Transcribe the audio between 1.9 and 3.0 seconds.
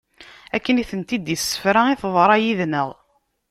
teḍra yid-nneɣ.